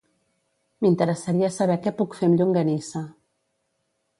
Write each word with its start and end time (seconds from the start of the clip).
M'interessaria 0.85 1.51
saber 1.57 1.77
què 1.85 1.93
puc 2.01 2.17
fer 2.21 2.31
amb 2.31 2.41
llonganissa. 2.41 3.03